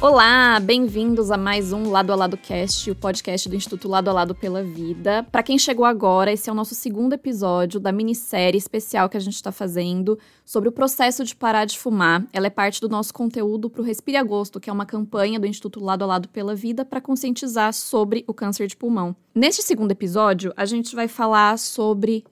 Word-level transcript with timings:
Olá, 0.00 0.60
bem-vindos 0.60 1.28
a 1.32 1.36
mais 1.36 1.72
um 1.72 1.90
Lado 1.90 2.12
a 2.12 2.14
Lado 2.14 2.36
Cast, 2.36 2.88
o 2.88 2.94
podcast 2.94 3.48
do 3.48 3.56
Instituto 3.56 3.88
Lado 3.88 4.08
a 4.08 4.12
Lado 4.12 4.32
pela 4.32 4.62
Vida. 4.62 5.26
Para 5.32 5.42
quem 5.42 5.58
chegou 5.58 5.84
agora, 5.84 6.30
esse 6.30 6.48
é 6.48 6.52
o 6.52 6.54
nosso 6.54 6.72
segundo 6.72 7.14
episódio 7.14 7.80
da 7.80 7.90
minissérie 7.90 8.56
especial 8.56 9.08
que 9.08 9.16
a 9.16 9.20
gente 9.20 9.34
está 9.34 9.50
fazendo 9.50 10.16
sobre 10.44 10.68
o 10.68 10.72
processo 10.72 11.24
de 11.24 11.34
parar 11.34 11.64
de 11.64 11.76
fumar. 11.76 12.24
Ela 12.32 12.46
é 12.46 12.50
parte 12.50 12.80
do 12.80 12.88
nosso 12.88 13.12
conteúdo 13.12 13.68
para 13.68 13.82
o 13.82 13.84
Respire 13.84 14.16
Agosto, 14.16 14.60
que 14.60 14.70
é 14.70 14.72
uma 14.72 14.86
campanha 14.86 15.40
do 15.40 15.48
Instituto 15.48 15.82
Lado 15.82 16.04
a 16.04 16.06
Lado 16.06 16.28
pela 16.28 16.54
Vida 16.54 16.84
para 16.84 17.00
conscientizar 17.00 17.72
sobre 17.72 18.22
o 18.28 18.32
câncer 18.32 18.68
de 18.68 18.76
pulmão. 18.76 19.16
Neste 19.34 19.62
segundo 19.62 19.90
episódio, 19.90 20.52
a 20.56 20.64
gente 20.64 20.94
vai 20.94 21.08
falar 21.08 21.58
sobre 21.58 22.24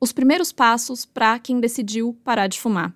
os 0.00 0.10
primeiros 0.10 0.50
passos 0.50 1.06
para 1.06 1.38
quem 1.38 1.60
decidiu 1.60 2.18
parar 2.24 2.48
de 2.48 2.60
fumar 2.60 2.92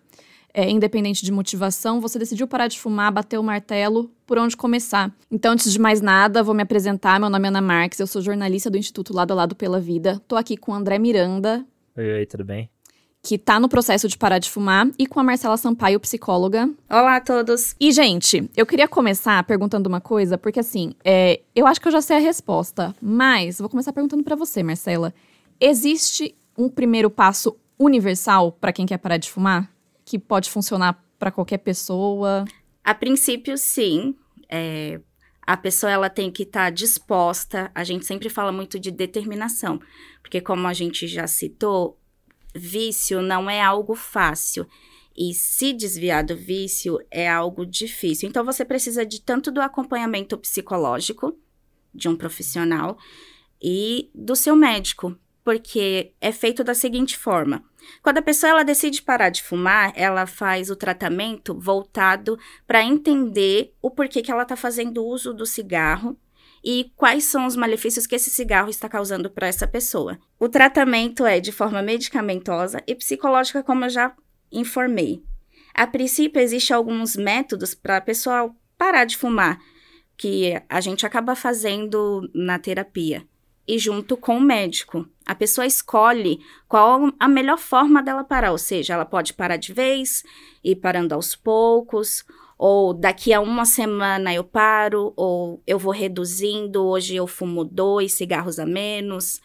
é, 0.57 0.70
independente 0.70 1.23
de 1.23 1.30
motivação, 1.30 2.01
você 2.01 2.19
decidiu 2.19 2.48
parar 2.48 2.66
de 2.66 2.80
fumar, 2.80 3.12
bater 3.12 3.38
o 3.38 3.42
martelo, 3.42 4.10
por 4.27 4.38
onde 4.38 4.56
começar. 4.56 5.14
Então, 5.30 5.52
antes 5.52 5.70
de 5.70 5.78
mais 5.78 6.01
nada, 6.01 6.42
vou 6.42 6.55
me 6.55 6.62
apresentar. 6.62 7.20
Meu 7.20 7.28
nome 7.28 7.45
é 7.45 7.48
Ana 7.48 7.60
Marques, 7.60 8.01
eu 8.01 8.06
sou 8.06 8.23
jornalista 8.23 8.70
do 8.70 8.78
Instituto 8.78 9.12
Lado 9.12 9.33
a 9.33 9.34
Lado 9.34 9.55
pela 9.55 9.78
Vida. 9.78 10.19
Tô 10.27 10.34
aqui 10.34 10.56
com 10.56 10.73
o 10.73 10.74
André 10.74 10.98
Miranda. 10.98 11.62
Oi, 11.95 12.11
oi, 12.11 12.24
tudo 12.24 12.42
bem? 12.42 12.70
Que 13.23 13.37
tá 13.37 13.61
no 13.61 13.69
processo 13.69 14.09
de 14.09 14.16
parar 14.16 14.38
de 14.38 14.50
fumar, 14.50 14.88
e 14.98 15.06
com 15.06 15.20
a 15.20 15.23
Marcela 15.23 15.59
Sampaio, 15.59 16.00
psicóloga. 16.00 16.70
Olá 16.88 17.16
a 17.16 17.20
todos. 17.20 17.77
E, 17.78 17.92
gente, 17.92 18.48
eu 18.56 18.64
queria 18.64 18.88
começar 18.88 19.45
perguntando 19.45 19.91
uma 19.91 20.00
coisa, 20.00 20.38
porque 20.38 20.61
assim, 20.61 20.95
é, 21.05 21.42
eu 21.55 21.66
acho 21.66 21.78
que 21.78 21.88
eu 21.88 21.92
já 21.92 22.00
sei 22.00 22.16
a 22.16 22.20
resposta, 22.20 22.97
mas 23.02 23.59
vou 23.59 23.69
começar 23.69 23.92
perguntando 23.92 24.25
para 24.25 24.34
você, 24.34 24.62
Marcela. 24.62 25.12
Existe 25.61 26.34
um 26.56 26.70
primeiro 26.70 27.11
passo 27.11 27.55
universal 27.78 28.52
para 28.52 28.73
quem 28.73 28.86
quer 28.86 28.97
parar 28.97 29.19
de 29.19 29.30
fumar? 29.30 29.75
Que 30.06 30.19
pode 30.19 30.48
funcionar 30.48 31.05
para 31.19 31.33
qualquer 31.33 31.59
pessoa? 31.59 32.45
A 32.83 32.95
princípio, 32.95 33.58
sim. 33.58 34.14
É, 34.48 35.00
a 35.42 35.56
pessoa 35.56 35.91
ela 35.91 36.08
tem 36.08 36.30
que 36.30 36.44
estar 36.44 36.67
tá 36.67 36.70
disposta. 36.70 37.70
A 37.75 37.83
gente 37.83 38.06
sempre 38.06 38.30
fala 38.30 38.53
muito 38.53 38.78
de 38.78 38.92
determinação, 38.92 39.80
porque 40.22 40.41
como 40.41 40.69
a 40.69 40.72
gente 40.72 41.08
já 41.08 41.27
citou, 41.27 41.98
vício 42.55 43.20
não 43.20 43.50
é 43.50 43.61
algo 43.61 43.97
fácil. 43.97 44.67
E 45.17 45.34
se 45.34 45.72
desviar 45.72 46.23
do 46.23 46.36
vício 46.36 46.98
é 47.11 47.28
algo 47.28 47.67
difícil. 47.67 48.28
Então 48.28 48.45
você 48.45 48.64
precisa 48.64 49.05
de 49.05 49.20
tanto 49.20 49.50
do 49.50 49.61
acompanhamento 49.61 50.39
psicológico 50.39 51.36
de 51.92 52.08
um 52.08 52.14
profissional 52.14 52.97
e 53.61 54.11
do 54.14 54.36
seu 54.36 54.55
médico, 54.55 55.19
porque 55.47 56.12
é 56.20 56.33
feito 56.33 56.64
da 56.64 56.75
seguinte 56.75 57.16
forma: 57.16 57.62
quando 58.02 58.19
a 58.19 58.22
pessoa 58.22 58.50
ela 58.50 58.64
decide 58.64 59.00
parar 59.00 59.28
de 59.28 59.44
fumar, 59.44 59.92
ela 59.94 60.27
faz 60.27 60.70
o 60.70 60.75
tratamento 60.75 61.56
voltado 61.56 62.36
para 62.66 62.83
entender 62.83 63.72
o 63.80 63.89
porquê 63.89 64.22
que 64.22 64.33
ela 64.33 64.42
está 64.42 64.56
fazendo 64.56 65.06
uso 65.06 65.33
do 65.33 65.47
cigarro 65.47 66.19
e 66.64 66.91
quais 66.97 67.27
são 67.27 67.47
os 67.47 67.55
malefícios 67.55 68.08
que 68.08 68.17
esse 68.17 68.28
cigarro 68.28 68.69
está 68.69 68.89
causando 68.89 69.30
para 69.30 69.47
essa 69.47 69.69
pessoa. 69.69 70.19
O 70.36 70.48
tratamento 70.48 71.24
é 71.24 71.39
de 71.39 71.52
forma 71.52 71.80
medicamentosa 71.80 72.83
e 72.84 72.92
psicológica, 72.97 73.62
como 73.62 73.84
eu 73.84 73.91
já 73.91 74.17
informei. 74.50 75.22
A 75.72 75.86
princípio, 75.86 76.42
existem 76.42 76.74
alguns 76.74 77.14
métodos 77.14 77.72
para 77.72 77.98
a 77.98 78.00
pessoa 78.00 78.52
parar 78.77 79.05
de 79.05 79.17
fumar, 79.17 79.61
que 80.17 80.61
a 80.69 80.80
gente 80.80 81.06
acaba 81.06 81.36
fazendo 81.36 82.28
na 82.34 82.58
terapia 82.58 83.24
e 83.67 83.78
junto 83.78 84.17
com 84.17 84.36
o 84.36 84.41
médico. 84.41 85.06
A 85.25 85.34
pessoa 85.34 85.67
escolhe 85.67 86.41
qual 86.69 87.12
a 87.19 87.28
melhor 87.28 87.59
forma 87.59 88.03
dela 88.03 88.23
parar, 88.23 88.53
ou 88.53 88.58
seja, 88.58 88.95
ela 88.95 89.05
pode 89.05 89.34
parar 89.34 89.56
de 89.56 89.73
vez, 89.73 90.23
ir 90.62 90.77
parando 90.77 91.14
aos 91.14 91.34
poucos, 91.34 92.25
ou 92.58 92.95
daqui 92.95 93.33
a 93.33 93.41
uma 93.41 93.64
semana 93.64 94.33
eu 94.33 94.45
paro, 94.45 95.12
ou 95.17 95.62
eu 95.67 95.78
vou 95.78 95.92
reduzindo, 95.92 96.84
hoje 96.84 97.17
eu 97.17 97.27
fumo 97.27 97.64
dois 97.64 98.13
cigarros 98.13 98.58
a 98.58 98.64
menos. 98.64 99.40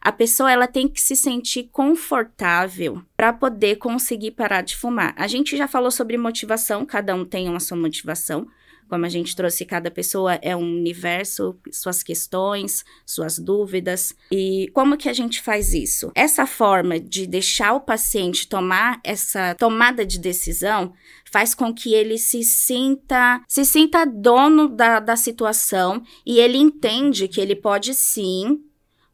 A 0.00 0.12
pessoa 0.12 0.50
ela 0.50 0.66
tem 0.66 0.88
que 0.88 1.00
se 1.00 1.16
sentir 1.16 1.68
confortável 1.72 3.02
para 3.16 3.32
poder 3.32 3.76
conseguir 3.76 4.32
parar 4.32 4.62
de 4.62 4.76
fumar. 4.76 5.12
A 5.16 5.26
gente 5.26 5.56
já 5.56 5.66
falou 5.66 5.90
sobre 5.90 6.16
motivação, 6.16 6.86
cada 6.86 7.14
um 7.14 7.24
tem 7.24 7.48
uma 7.48 7.60
sua 7.60 7.76
motivação. 7.76 8.46
Como 8.88 9.04
a 9.04 9.08
gente 9.08 9.34
trouxe, 9.34 9.64
cada 9.64 9.90
pessoa 9.90 10.34
é 10.34 10.54
um 10.54 10.62
universo, 10.62 11.58
suas 11.72 12.02
questões, 12.02 12.84
suas 13.04 13.38
dúvidas. 13.38 14.14
E 14.30 14.70
como 14.72 14.96
que 14.96 15.08
a 15.08 15.12
gente 15.12 15.40
faz 15.42 15.74
isso? 15.74 16.12
Essa 16.14 16.46
forma 16.46 17.00
de 17.00 17.26
deixar 17.26 17.74
o 17.74 17.80
paciente 17.80 18.48
tomar 18.48 19.00
essa 19.02 19.54
tomada 19.54 20.06
de 20.06 20.18
decisão 20.18 20.92
faz 21.30 21.54
com 21.54 21.74
que 21.74 21.92
ele 21.92 22.18
se 22.18 22.42
sinta 22.42 23.42
se 23.48 23.64
sinta 23.64 24.06
dono 24.06 24.68
da, 24.68 25.00
da 25.00 25.16
situação 25.16 26.02
e 26.24 26.38
ele 26.38 26.58
entende 26.58 27.28
que 27.28 27.40
ele 27.40 27.56
pode 27.56 27.94
sim, 27.94 28.60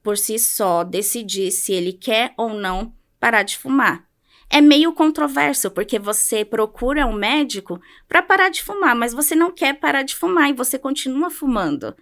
por 0.02 0.18
si 0.18 0.38
só, 0.38 0.84
decidir 0.84 1.50
se 1.50 1.72
ele 1.72 1.92
quer 1.92 2.34
ou 2.36 2.54
não 2.54 2.92
parar 3.18 3.42
de 3.42 3.56
fumar 3.56 4.11
é 4.52 4.60
meio 4.60 4.92
controverso, 4.92 5.70
porque 5.70 5.98
você 5.98 6.44
procura 6.44 7.06
um 7.06 7.14
médico 7.14 7.80
para 8.06 8.20
parar 8.20 8.50
de 8.50 8.62
fumar, 8.62 8.94
mas 8.94 9.14
você 9.14 9.34
não 9.34 9.50
quer 9.50 9.80
parar 9.80 10.02
de 10.02 10.14
fumar 10.14 10.50
e 10.50 10.52
você 10.52 10.78
continua 10.78 11.30
fumando. 11.30 11.96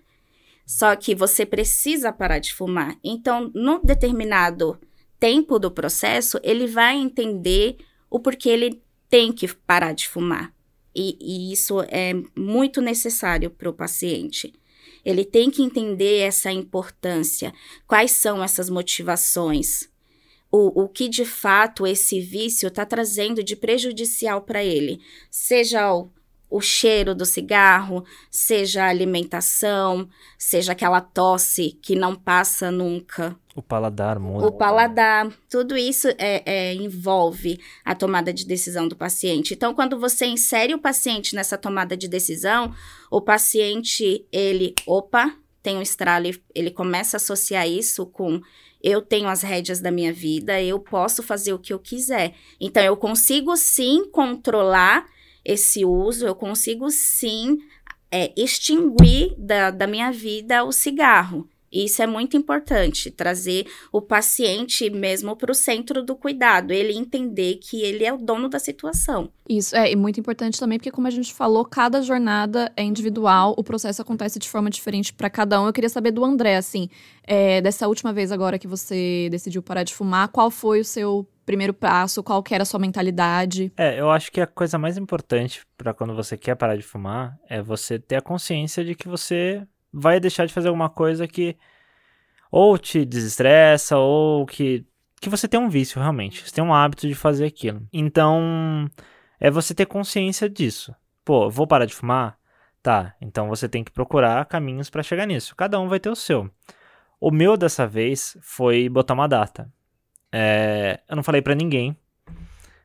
Só 0.67 0.97
que 0.97 1.15
você 1.15 1.47
precisa 1.47 2.13
parar 2.13 2.41
de 2.41 2.53
fumar. 2.53 2.97
Então, 3.05 3.53
no 3.55 3.79
determinado 3.79 4.77
tempo 5.21 5.61
do 5.61 5.71
processo, 5.71 6.41
ele 6.43 6.67
vai 6.67 6.97
entender 6.97 7.77
o 8.11 8.19
porquê 8.19 8.49
ele 8.49 8.83
tem 9.09 9.33
que 9.33 9.47
parar 9.47 9.93
de 9.93 10.09
fumar. 10.09 10.53
E, 10.93 11.17
e 11.21 11.53
isso 11.53 11.81
é 11.83 12.15
muito 12.37 12.81
necessário 12.81 13.49
para 13.49 13.71
o 13.71 13.75
paciente. 13.75 14.53
Ele 15.05 15.25
tem 15.25 15.51
que 15.51 15.63
entender 15.63 16.19
essa 16.19 16.51
importância, 16.51 17.55
quais 17.87 18.11
são 18.11 18.43
essas 18.43 18.69
motivações 18.69 19.90
o, 20.51 20.83
o 20.83 20.89
que 20.89 21.09
de 21.09 21.25
fato 21.25 21.87
esse 21.87 22.21
vício 22.21 22.69
está 22.69 22.85
trazendo 22.85 23.43
de 23.43 23.55
prejudicial 23.55 24.43
para 24.43 24.65
ele, 24.65 25.01
seja 25.31 25.95
o, 25.95 26.11
o 26.51 26.61
cheiro 26.61 27.15
do 27.15 27.25
cigarro, 27.25 28.05
seja 28.29 28.85
a 28.85 28.89
alimentação, 28.89 30.09
seja 30.37 30.73
aquela 30.73 31.01
tosse 31.01 31.79
que 31.81 31.95
não 31.95 32.17
passa 32.17 32.71
nunca. 32.71 33.37
O 33.55 33.63
paladar 33.63 34.19
muda. 34.19 34.47
O 34.47 34.53
paladar, 34.53 35.33
tudo 35.49 35.77
isso 35.77 36.09
é, 36.19 36.43
é, 36.45 36.75
envolve 36.75 37.61
a 37.85 37.95
tomada 37.95 38.33
de 38.33 38.45
decisão 38.45 38.89
do 38.89 38.97
paciente. 38.97 39.55
Então, 39.55 39.73
quando 39.73 39.99
você 39.99 40.27
insere 40.27 40.75
o 40.75 40.81
paciente 40.81 41.37
nessa 41.37 41.57
tomada 41.57 41.97
de 41.97 42.09
decisão, 42.09 42.75
o 43.11 43.21
paciente, 43.21 44.27
ele, 44.33 44.75
opa, 44.87 45.33
tem 45.63 45.77
um 45.77 45.83
estralo, 45.83 46.27
ele 46.55 46.71
começa 46.71 47.17
a 47.17 47.19
associar 47.19 47.69
isso 47.69 48.07
com 48.07 48.41
eu 48.83 49.03
tenho 49.03 49.29
as 49.29 49.43
rédeas 49.43 49.81
da 49.81 49.91
minha 49.91 50.13
vida, 50.13 50.61
eu 50.63 50.81
posso 50.81 51.23
fazer 51.23 51.53
o 51.53 51.59
que 51.59 51.73
eu 51.73 51.79
quiser. 51.79 52.35
Então, 52.59 52.83
eu 52.83 52.97
consigo 52.97 53.55
sim 53.57 54.09
controlar 54.11 55.07
esse 55.45 55.85
uso, 55.85 56.27
eu 56.27 56.35
consigo 56.35 56.91
sim 56.91 57.59
é, 58.11 58.33
extinguir 58.37 59.35
da, 59.37 59.71
da 59.71 59.87
minha 59.87 60.11
vida 60.11 60.65
o 60.65 60.73
cigarro. 60.73 61.49
Isso 61.73 62.03
é 62.03 62.07
muito 62.07 62.37
importante, 62.37 63.11
trazer 63.11 63.67
o 63.93 64.03
paciente 64.03 64.91
mesmo 64.91 65.37
para 65.37 65.53
o 65.53 65.55
centro 65.55 66.03
do 66.03 66.17
cuidado, 66.17 66.73
ele 66.73 66.97
entender 66.97 67.57
que 67.57 67.83
ele 67.83 68.05
é 68.05 68.13
o 68.13 68.19
dono 68.19 68.49
da 68.49 68.59
situação. 68.59 69.31
Isso 69.49 69.75
é 69.77 69.95
muito 69.95 70.19
importante 70.19 70.59
também, 70.59 70.79
porque, 70.79 70.91
como 70.91 71.07
a 71.07 71.11
gente 71.11 71.33
falou, 71.33 71.65
cada 71.65 72.03
jornada 72.03 72.73
é 72.77 72.83
individual, 72.83 73.55
o 73.57 73.65
processo 73.65 74.03
acontece 74.03 74.39
de 74.39 74.49
forma 74.49 74.71
diferente 74.71 75.13
para 75.13 75.31
cada 75.31 75.61
um. 75.61 75.67
Eu 75.67 75.73
queria 75.73 75.89
saber 75.89 76.11
do 76.11 76.25
André, 76.25 76.57
assim, 76.57 76.89
é, 77.25 77.61
dessa 77.61 77.87
última 77.89 78.13
vez 78.13 78.33
agora 78.33 78.59
que 78.59 78.67
você 78.67 79.29
decidiu 79.31 79.63
parar 79.63 79.83
de 79.83 79.95
fumar, 79.95 80.29
qual 80.29 80.51
foi 80.51 80.81
o 80.81 80.85
seu 80.85 81.27
primeiro 81.45 81.75
passo, 81.75 82.23
qual 82.23 82.43
que 82.45 82.55
era 82.55 82.63
a 82.63 82.67
sua 82.67 82.79
mentalidade? 82.79 83.73
É, 83.77 84.01
eu 84.01 84.09
acho 84.09 84.31
que 84.31 84.41
a 84.41 84.47
coisa 84.47 84.79
mais 84.79 84.97
importante 84.97 85.63
para 85.77 85.93
quando 85.93 86.15
você 86.15 86.37
quer 86.37 86.55
parar 86.55 86.77
de 86.77 86.83
fumar 86.83 87.37
é 87.49 87.61
você 87.61 87.99
ter 87.99 88.17
a 88.17 88.21
consciência 88.21 88.85
de 88.85 88.95
que 88.95 89.09
você 89.09 89.67
vai 89.93 90.21
deixar 90.21 90.47
de 90.47 90.53
fazer 90.53 90.69
alguma 90.69 90.89
coisa 90.89 91.27
que 91.27 91.57
ou 92.51 92.77
te 92.79 93.05
desestressa 93.05 93.97
ou 93.97 94.47
que 94.47 94.87
que 95.21 95.29
você 95.29 95.47
tem 95.47 95.61
um 95.61 95.69
vício 95.69 96.01
realmente, 96.01 96.49
você 96.49 96.55
tem 96.55 96.65
um 96.65 96.73
hábito 96.73 97.07
de 97.07 97.15
fazer 97.15 97.45
aquilo. 97.45 97.87
Então, 97.93 98.91
é 99.39 99.51
você 99.51 99.75
ter 99.75 99.85
consciência 99.85 100.49
disso. 100.49 100.95
Pô, 101.23 101.51
vou 101.51 101.67
parar 101.67 101.85
de 101.85 101.95
fumar? 101.95 102.39
Tá, 102.83 103.15
então 103.21 103.47
você 103.47 103.69
tem 103.69 103.85
que 103.85 103.91
procurar 103.91 104.47
caminhos 104.47 104.89
para 104.89 105.03
chegar 105.03 105.27
nisso. 105.27 105.55
Cada 105.55 105.79
um 105.79 105.89
vai 105.89 106.01
ter 106.01 106.09
o 106.09 106.17
seu. 106.17 106.51
O 107.21 107.31
meu 107.31 107.55
dessa 107.55 107.87
vez 107.87 108.39
foi 108.41 108.89
botar 108.89 109.13
uma 109.13 109.29
data. 109.29 109.71
É, 110.33 111.01
eu 111.07 111.17
não 111.17 111.23
falei 111.23 111.43
para 111.43 111.55
ninguém. 111.55 111.95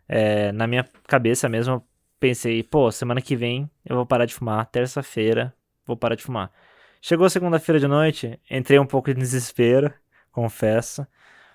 É, 0.07 0.51
na 0.51 0.67
minha 0.67 0.85
cabeça 1.07 1.47
mesmo, 1.47 1.75
eu 1.75 1.83
pensei, 2.19 2.61
pô, 2.63 2.91
semana 2.91 3.21
que 3.21 3.35
vem 3.35 3.69
eu 3.85 3.95
vou 3.95 4.05
parar 4.05 4.25
de 4.25 4.33
fumar, 4.33 4.65
terça-feira 4.65 5.55
vou 5.85 5.95
parar 5.95 6.15
de 6.15 6.23
fumar. 6.23 6.51
Chegou 7.07 7.29
segunda-feira 7.29 7.79
de 7.79 7.87
noite, 7.87 8.39
entrei 8.49 8.79
um 8.79 8.85
pouco 8.87 9.11
em 9.11 9.13
desespero, 9.13 9.93
confesso, 10.31 11.05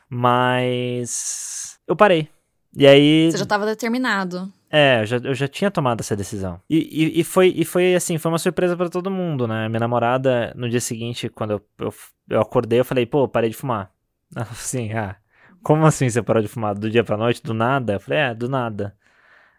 mas 0.08 1.76
eu 1.88 1.96
parei. 1.96 2.28
E 2.72 2.86
aí. 2.86 3.32
Você 3.32 3.38
já 3.38 3.42
estava 3.42 3.66
determinado. 3.66 4.48
É, 4.70 5.00
eu 5.00 5.06
já, 5.06 5.16
eu 5.16 5.34
já 5.34 5.48
tinha 5.48 5.68
tomado 5.68 6.02
essa 6.02 6.14
decisão. 6.14 6.60
E, 6.70 6.76
e, 6.76 7.20
e 7.20 7.24
foi, 7.24 7.48
e 7.48 7.64
foi 7.64 7.96
assim, 7.96 8.16
foi 8.16 8.30
uma 8.30 8.38
surpresa 8.38 8.76
para 8.76 8.88
todo 8.88 9.10
mundo, 9.10 9.48
né? 9.48 9.68
Minha 9.68 9.80
namorada, 9.80 10.54
no 10.54 10.70
dia 10.70 10.80
seguinte, 10.80 11.28
quando 11.28 11.54
eu, 11.54 11.66
eu, 11.80 11.94
eu 12.28 12.40
acordei, 12.40 12.78
eu 12.78 12.84
falei, 12.84 13.04
pô, 13.04 13.26
parei 13.26 13.50
de 13.50 13.56
fumar. 13.56 13.90
Ela 14.32 14.44
falou 14.44 14.60
assim, 14.60 14.92
ah, 14.92 15.16
como 15.64 15.84
assim 15.84 16.08
você 16.08 16.22
parou 16.22 16.40
de 16.40 16.48
fumar? 16.48 16.76
Do 16.76 16.88
dia 16.88 17.02
pra 17.02 17.16
noite, 17.16 17.42
do 17.42 17.54
nada? 17.54 17.94
Eu 17.94 18.00
falei, 18.00 18.20
é, 18.20 18.34
do 18.36 18.48
nada. 18.48 18.96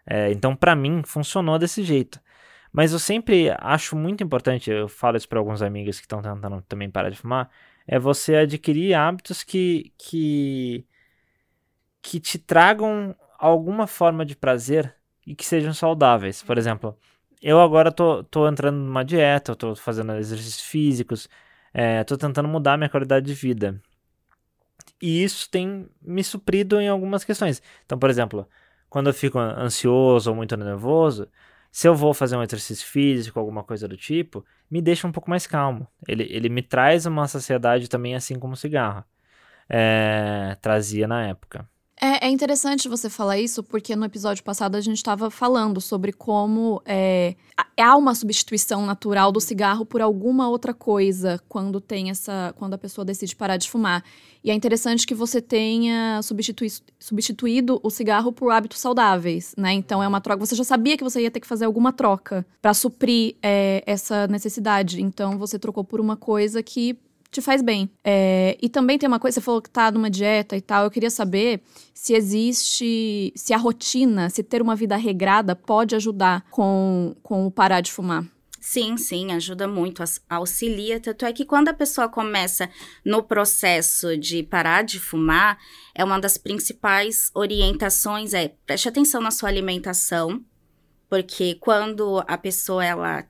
É, 0.06 0.32
então, 0.32 0.56
para 0.56 0.74
mim, 0.74 1.02
funcionou 1.04 1.58
desse 1.58 1.82
jeito. 1.82 2.18
Mas 2.72 2.92
eu 2.92 2.98
sempre 2.98 3.50
acho 3.58 3.94
muito 3.94 4.24
importante, 4.24 4.70
eu 4.70 4.88
falo 4.88 5.16
isso 5.16 5.28
para 5.28 5.38
alguns 5.38 5.60
amigos 5.60 5.98
que 5.98 6.06
estão 6.06 6.22
tentando 6.22 6.62
também 6.62 6.90
parar 6.90 7.10
de 7.10 7.18
fumar, 7.18 7.50
é 7.86 7.98
você 7.98 8.36
adquirir 8.36 8.94
hábitos 8.94 9.42
que, 9.42 9.92
que, 9.98 10.86
que 12.00 12.18
te 12.18 12.38
tragam 12.38 13.14
alguma 13.38 13.86
forma 13.86 14.24
de 14.24 14.34
prazer 14.34 14.94
e 15.26 15.34
que 15.34 15.44
sejam 15.44 15.74
saudáveis. 15.74 16.42
Por 16.42 16.56
exemplo, 16.56 16.96
eu 17.42 17.60
agora 17.60 17.92
tô, 17.92 18.24
tô 18.24 18.48
entrando 18.48 18.76
numa 18.78 19.04
dieta, 19.04 19.52
eu 19.52 19.56
tô 19.56 19.76
fazendo 19.76 20.12
exercícios 20.14 20.62
físicos, 20.62 21.28
é, 21.74 22.02
tô 22.04 22.16
tentando 22.16 22.48
mudar 22.48 22.78
minha 22.78 22.88
qualidade 22.88 23.26
de 23.26 23.34
vida. 23.34 23.82
E 25.00 25.22
isso 25.22 25.50
tem 25.50 25.88
me 26.00 26.22
suprido 26.22 26.80
em 26.80 26.88
algumas 26.88 27.24
questões. 27.24 27.60
Então, 27.84 27.98
por 27.98 28.08
exemplo, 28.08 28.48
quando 28.88 29.08
eu 29.08 29.14
fico 29.14 29.38
ansioso 29.38 30.30
ou 30.30 30.36
muito 30.36 30.56
nervoso, 30.56 31.28
se 31.72 31.88
eu 31.88 31.94
vou 31.94 32.14
fazer 32.14 32.36
um 32.36 32.42
exercício 32.42 32.86
físico, 32.86 33.40
alguma 33.40 33.64
coisa 33.64 33.88
do 33.88 33.96
tipo, 33.96 34.44
me 34.70 34.82
deixa 34.82 35.08
um 35.08 35.12
pouco 35.12 35.30
mais 35.30 35.46
calmo. 35.46 35.88
Ele, 36.06 36.24
ele 36.30 36.48
me 36.48 36.62
traz 36.62 37.06
uma 37.06 37.26
saciedade 37.26 37.88
também, 37.88 38.14
assim 38.14 38.38
como 38.38 38.54
o 38.54 38.56
cigarro 38.56 39.04
é, 39.68 40.56
trazia 40.60 41.08
na 41.08 41.26
época. 41.26 41.68
É, 42.04 42.26
é, 42.26 42.30
interessante 42.30 42.88
você 42.88 43.08
falar 43.08 43.38
isso, 43.38 43.62
porque 43.62 43.94
no 43.94 44.04
episódio 44.04 44.42
passado 44.42 44.74
a 44.74 44.80
gente 44.80 44.96
estava 44.96 45.30
falando 45.30 45.80
sobre 45.80 46.12
como 46.12 46.82
é, 46.84 47.36
há 47.78 47.96
uma 47.96 48.12
substituição 48.12 48.84
natural 48.84 49.30
do 49.30 49.40
cigarro 49.40 49.86
por 49.86 50.02
alguma 50.02 50.48
outra 50.48 50.74
coisa 50.74 51.40
quando 51.48 51.80
tem 51.80 52.10
essa. 52.10 52.52
quando 52.58 52.74
a 52.74 52.78
pessoa 52.78 53.04
decide 53.04 53.36
parar 53.36 53.56
de 53.56 53.70
fumar. 53.70 54.02
E 54.42 54.50
é 54.50 54.54
interessante 54.54 55.06
que 55.06 55.14
você 55.14 55.40
tenha 55.40 56.20
substitui, 56.22 56.66
substituído 56.98 57.78
o 57.84 57.88
cigarro 57.88 58.32
por 58.32 58.50
hábitos 58.50 58.80
saudáveis, 58.80 59.54
né? 59.56 59.72
Então 59.72 60.02
é 60.02 60.08
uma 60.08 60.20
troca. 60.20 60.44
Você 60.44 60.56
já 60.56 60.64
sabia 60.64 60.96
que 60.96 61.04
você 61.04 61.22
ia 61.22 61.30
ter 61.30 61.38
que 61.38 61.46
fazer 61.46 61.66
alguma 61.66 61.92
troca 61.92 62.44
para 62.60 62.74
suprir 62.74 63.36
é, 63.40 63.80
essa 63.86 64.26
necessidade. 64.26 65.00
Então 65.00 65.38
você 65.38 65.56
trocou 65.56 65.84
por 65.84 66.00
uma 66.00 66.16
coisa 66.16 66.64
que 66.64 66.98
te 67.32 67.40
faz 67.40 67.62
bem. 67.62 67.90
É, 68.04 68.58
e 68.60 68.68
também 68.68 68.98
tem 68.98 69.08
uma 69.08 69.18
coisa, 69.18 69.36
você 69.36 69.40
falou 69.40 69.62
que 69.62 69.70
tá 69.70 69.90
numa 69.90 70.10
dieta 70.10 70.54
e 70.54 70.60
tal. 70.60 70.84
Eu 70.84 70.90
queria 70.90 71.10
saber 71.10 71.62
se 71.94 72.12
existe, 72.14 73.32
se 73.34 73.54
a 73.54 73.56
rotina, 73.56 74.28
se 74.28 74.42
ter 74.42 74.60
uma 74.60 74.76
vida 74.76 74.96
regrada 74.96 75.56
pode 75.56 75.96
ajudar 75.96 76.44
com, 76.50 77.16
com 77.22 77.46
o 77.46 77.50
parar 77.50 77.80
de 77.80 77.90
fumar. 77.90 78.24
Sim, 78.60 78.96
sim, 78.96 79.32
ajuda 79.32 79.66
muito, 79.66 80.04
auxilia. 80.28 81.00
Tanto 81.00 81.24
é 81.24 81.32
que 81.32 81.44
quando 81.44 81.68
a 81.68 81.74
pessoa 81.74 82.08
começa 82.08 82.70
no 83.04 83.22
processo 83.22 84.16
de 84.16 84.42
parar 84.44 84.82
de 84.82 85.00
fumar, 85.00 85.58
é 85.94 86.04
uma 86.04 86.20
das 86.20 86.36
principais 86.36 87.30
orientações 87.34 88.34
é 88.34 88.54
preste 88.64 88.88
atenção 88.88 89.20
na 89.20 89.32
sua 89.32 89.48
alimentação, 89.48 90.44
porque 91.08 91.56
quando 91.56 92.22
a 92.28 92.38
pessoa 92.38 92.84
ela 92.84 93.26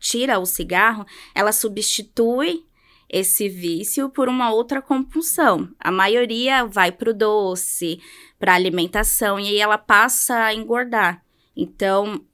tira 0.00 0.40
o 0.40 0.46
cigarro, 0.46 1.06
ela 1.32 1.52
substitui 1.52 2.64
esse 3.12 3.46
vício 3.46 4.08
por 4.08 4.28
uma 4.28 4.50
outra 4.50 4.80
compulsão. 4.80 5.68
A 5.78 5.92
maioria 5.92 6.64
vai 6.64 6.90
para 6.90 7.10
o 7.10 7.14
doce, 7.14 8.00
para 8.38 8.54
alimentação, 8.54 9.38
e 9.38 9.48
aí 9.48 9.58
ela 9.58 9.76
passa 9.76 10.44
a 10.44 10.54
engordar. 10.54 11.22
Então, 11.54 12.24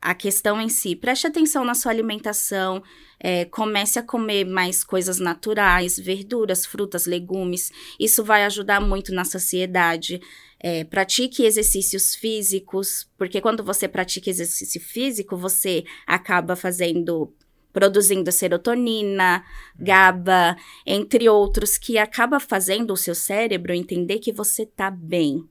a 0.00 0.14
questão 0.14 0.60
em 0.60 0.68
si, 0.68 0.94
preste 0.94 1.26
atenção 1.26 1.64
na 1.64 1.74
sua 1.74 1.90
alimentação, 1.90 2.82
é, 3.18 3.44
comece 3.46 3.98
a 3.98 4.02
comer 4.02 4.44
mais 4.44 4.84
coisas 4.84 5.18
naturais, 5.18 5.98
verduras, 5.98 6.64
frutas, 6.64 7.04
legumes. 7.04 7.72
Isso 7.98 8.22
vai 8.22 8.44
ajudar 8.44 8.80
muito 8.80 9.12
na 9.12 9.24
saciedade. 9.24 10.20
É, 10.60 10.84
pratique 10.84 11.44
exercícios 11.44 12.14
físicos, 12.14 13.08
porque 13.18 13.40
quando 13.40 13.64
você 13.64 13.88
pratica 13.88 14.30
exercício 14.30 14.80
físico, 14.80 15.36
você 15.36 15.84
acaba 16.06 16.54
fazendo 16.54 17.32
produzindo 17.78 18.32
serotonina, 18.32 19.44
GABA, 19.78 20.56
entre 20.84 21.28
outros, 21.28 21.78
que 21.78 21.96
acaba 21.96 22.40
fazendo 22.40 22.92
o 22.92 22.96
seu 22.96 23.14
cérebro 23.14 23.72
entender 23.72 24.18
que 24.18 24.32
você 24.32 24.66
tá 24.66 24.90
bem, 24.90 25.48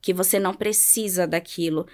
que 0.00 0.14
você 0.14 0.38
não 0.38 0.54
precisa 0.54 1.26
daquilo. 1.26 1.84